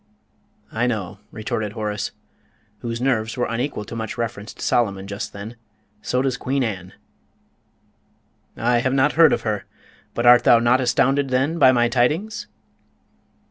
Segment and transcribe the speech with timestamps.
[0.71, 2.09] "I know," retorted Horace,
[2.79, 5.57] whose nerves were unequal to much reference to Solomon just then.
[6.01, 6.93] "So does Queen Anne."
[8.57, 9.65] "I have not heard of her.
[10.15, 12.47] But art thou not astounded, then, by my tidings?"